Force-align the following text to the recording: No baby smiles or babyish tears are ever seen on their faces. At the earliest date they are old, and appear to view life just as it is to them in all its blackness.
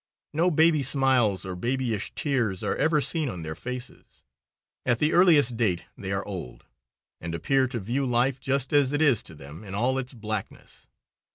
No 0.33 0.49
baby 0.49 0.81
smiles 0.81 1.45
or 1.45 1.55
babyish 1.55 2.11
tears 2.15 2.63
are 2.63 2.75
ever 2.75 3.01
seen 3.01 3.29
on 3.29 3.43
their 3.43 3.53
faces. 3.53 4.23
At 4.83 4.97
the 4.97 5.13
earliest 5.13 5.57
date 5.57 5.85
they 5.95 6.11
are 6.11 6.25
old, 6.25 6.65
and 7.19 7.35
appear 7.35 7.67
to 7.67 7.79
view 7.79 8.07
life 8.07 8.39
just 8.39 8.73
as 8.73 8.93
it 8.93 9.01
is 9.03 9.21
to 9.21 9.35
them 9.35 9.63
in 9.63 9.75
all 9.75 9.99
its 9.99 10.15
blackness. 10.15 10.87